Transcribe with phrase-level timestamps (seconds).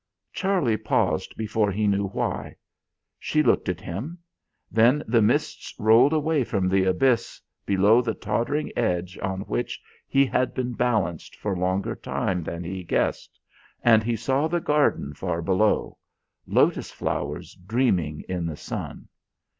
[0.33, 2.55] Charlie paused before he knew why.
[3.19, 4.17] She looked at him.
[4.71, 10.25] Then the mists rolled away from the abyss below the tottering edge on which he
[10.25, 13.39] had been balanced for longer time than he guessed,
[13.83, 15.99] and he saw the garden far below;
[16.47, 19.07] lotus flowers dreaming in the sun.